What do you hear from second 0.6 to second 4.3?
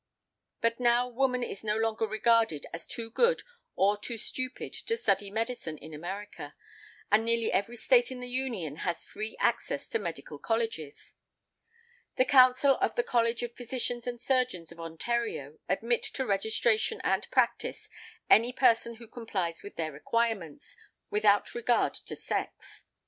But now woman is no longer regarded as too good or too